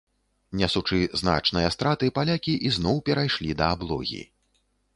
Нясучы 0.61 1.01
значныя 1.21 1.67
страты, 1.75 2.09
палякі 2.17 2.57
ізноў 2.71 2.97
перайшлі 3.11 3.57
да 3.63 3.71
аблогі. 3.77 4.21